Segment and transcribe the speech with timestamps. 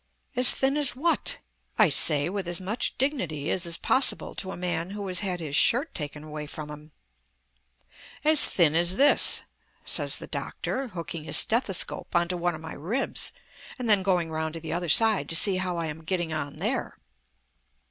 [0.35, 1.37] "As thin as what?"
[1.77, 5.39] I say with as much dignity as is possible to a man who has had
[5.39, 6.91] his shirt taken away from him.
[8.23, 9.43] "As thin as this,"
[9.85, 13.31] says the doctor, hooking his stethoscope on to one of my ribs,
[13.77, 16.55] and then going round to the other side to see how I am getting on
[16.57, 16.97] there.